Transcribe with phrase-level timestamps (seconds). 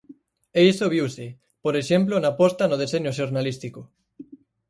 [0.59, 1.25] E iso viuse,
[1.63, 3.81] por exemplo na aposta no deseño xornalístico.